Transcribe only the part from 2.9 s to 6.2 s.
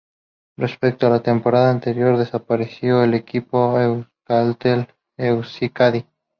el equipo Euskaltel Euskadi.